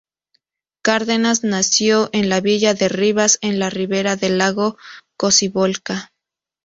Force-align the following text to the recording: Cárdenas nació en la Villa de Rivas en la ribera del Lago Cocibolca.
Cárdenas 0.81 1.43
nació 1.43 2.09
en 2.11 2.27
la 2.27 2.39
Villa 2.41 2.73
de 2.73 2.89
Rivas 2.89 3.37
en 3.41 3.59
la 3.59 3.69
ribera 3.69 4.15
del 4.15 4.39
Lago 4.39 4.75
Cocibolca. 5.15 6.11